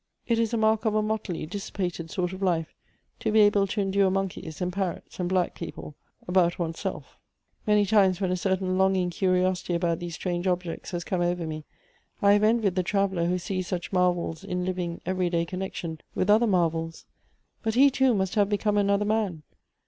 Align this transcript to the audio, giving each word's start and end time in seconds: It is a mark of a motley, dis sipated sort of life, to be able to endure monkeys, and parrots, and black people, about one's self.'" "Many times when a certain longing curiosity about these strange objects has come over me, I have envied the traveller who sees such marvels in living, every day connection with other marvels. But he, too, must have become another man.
It 0.27 0.39
is 0.39 0.51
a 0.51 0.57
mark 0.57 0.85
of 0.85 0.95
a 0.95 1.03
motley, 1.03 1.45
dis 1.45 1.69
sipated 1.69 2.09
sort 2.09 2.33
of 2.33 2.41
life, 2.41 2.73
to 3.19 3.31
be 3.31 3.41
able 3.41 3.67
to 3.67 3.81
endure 3.81 4.09
monkeys, 4.09 4.59
and 4.59 4.73
parrots, 4.73 5.19
and 5.19 5.29
black 5.29 5.53
people, 5.53 5.93
about 6.27 6.57
one's 6.57 6.79
self.'" 6.79 7.19
"Many 7.67 7.85
times 7.85 8.19
when 8.19 8.31
a 8.31 8.35
certain 8.35 8.79
longing 8.79 9.11
curiosity 9.11 9.75
about 9.75 9.99
these 9.99 10.15
strange 10.15 10.47
objects 10.47 10.89
has 10.89 11.03
come 11.03 11.21
over 11.21 11.45
me, 11.45 11.65
I 12.19 12.33
have 12.33 12.41
envied 12.41 12.73
the 12.73 12.81
traveller 12.81 13.27
who 13.27 13.37
sees 13.37 13.67
such 13.67 13.93
marvels 13.93 14.43
in 14.43 14.65
living, 14.65 15.01
every 15.05 15.29
day 15.29 15.45
connection 15.45 16.01
with 16.15 16.31
other 16.31 16.47
marvels. 16.47 17.05
But 17.61 17.75
he, 17.75 17.91
too, 17.91 18.15
must 18.15 18.33
have 18.33 18.49
become 18.49 18.79
another 18.79 19.05
man. 19.05 19.43